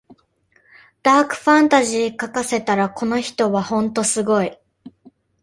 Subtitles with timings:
[1.03, 4.57] ダークファンタジー書かせたらこの人はほんとすごい